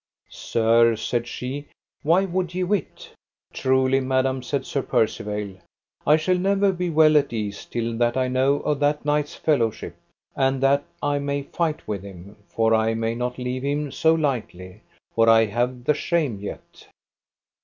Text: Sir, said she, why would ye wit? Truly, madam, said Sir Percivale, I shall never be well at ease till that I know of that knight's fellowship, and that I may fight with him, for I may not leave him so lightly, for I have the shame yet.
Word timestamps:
Sir, 0.31 0.95
said 0.95 1.27
she, 1.27 1.67
why 2.01 2.25
would 2.25 2.55
ye 2.55 2.63
wit? 2.63 3.11
Truly, 3.53 3.99
madam, 3.99 4.41
said 4.41 4.65
Sir 4.65 4.81
Percivale, 4.81 5.57
I 6.07 6.17
shall 6.17 6.39
never 6.39 6.71
be 6.71 6.89
well 6.89 7.17
at 7.17 7.31
ease 7.31 7.65
till 7.65 7.95
that 7.99 8.17
I 8.17 8.27
know 8.27 8.61
of 8.61 8.79
that 8.79 9.05
knight's 9.05 9.35
fellowship, 9.35 9.95
and 10.35 10.59
that 10.63 10.83
I 11.03 11.19
may 11.19 11.43
fight 11.43 11.87
with 11.87 12.01
him, 12.01 12.35
for 12.47 12.73
I 12.73 12.95
may 12.95 13.13
not 13.13 13.37
leave 13.37 13.61
him 13.61 13.91
so 13.91 14.15
lightly, 14.15 14.81
for 15.13 15.29
I 15.29 15.45
have 15.45 15.83
the 15.83 15.93
shame 15.93 16.39
yet. 16.39 16.87